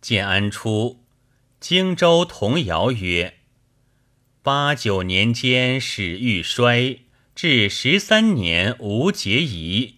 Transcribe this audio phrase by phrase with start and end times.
[0.00, 1.04] 建安初，
[1.60, 3.34] 荆州童谣曰
[4.42, 7.00] ：“八九年间始欲衰，
[7.34, 9.96] 至十三年无节仪。”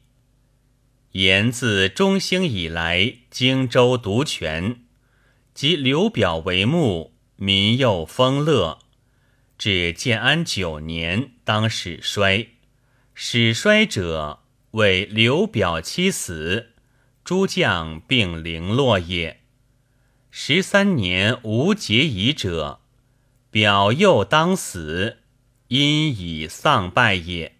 [1.13, 4.83] 言自中兴以来，荆州独权，
[5.55, 8.81] 及刘表为幕，民又丰乐。
[9.57, 12.49] 至建安九年，当始衰。
[13.15, 14.41] 始衰者，
[14.73, 16.71] 为刘表妻死，
[17.23, 19.42] 诸将并零落也。
[20.35, 22.81] 十三年无节仪者，
[23.51, 25.19] 表又当死，
[25.69, 27.57] 因以丧败也。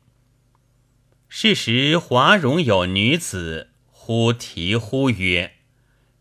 [1.29, 5.53] 是时华容有女子，忽啼呼曰：“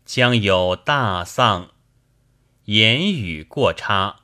[0.04, 1.70] 将有大丧。”
[2.66, 4.20] 言语过差，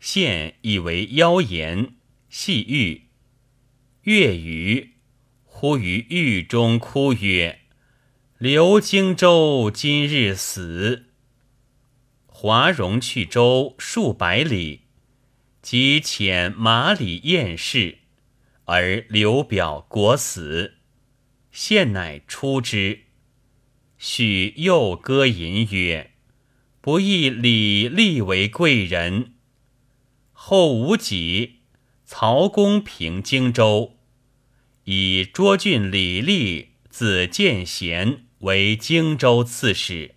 [0.00, 1.94] 现以为妖言，
[2.28, 3.02] 戏欲。
[4.02, 4.94] 月余，
[5.44, 7.60] 忽于狱中哭曰
[8.38, 11.04] ：“刘荆州今日死。”
[12.44, 14.80] 华容去州数百里，
[15.62, 17.98] 即遣马里验事，
[18.64, 20.74] 而刘表国死，
[21.52, 23.02] 献乃出之。
[23.96, 26.14] 许又歌吟曰
[26.82, 29.34] ：“不亦李立为贵人。”
[30.34, 31.60] 后无己，
[32.04, 33.96] 曹公平荆州，
[34.82, 40.16] 以涿郡李立，字建贤为荆州刺史。